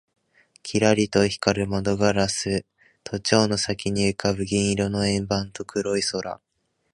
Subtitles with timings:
[0.63, 2.65] キラリと光る窓ガラス、
[3.03, 6.41] 都庁の先に浮ぶ銀色の円盤と黒い空